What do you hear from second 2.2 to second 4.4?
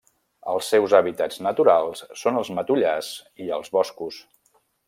són els matollars i els boscos.